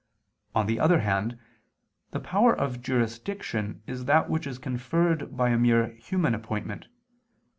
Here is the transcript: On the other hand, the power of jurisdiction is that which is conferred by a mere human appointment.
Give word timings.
On 0.55 0.65
the 0.65 0.79
other 0.79 1.01
hand, 1.01 1.37
the 2.09 2.19
power 2.19 2.57
of 2.57 2.81
jurisdiction 2.81 3.83
is 3.85 4.05
that 4.05 4.31
which 4.31 4.47
is 4.47 4.57
conferred 4.57 5.37
by 5.37 5.49
a 5.51 5.59
mere 5.59 5.89
human 5.89 6.33
appointment. 6.33 6.87